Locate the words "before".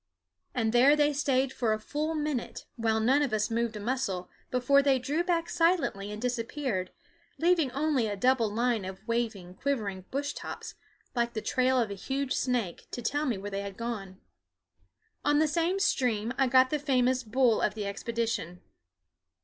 4.49-4.81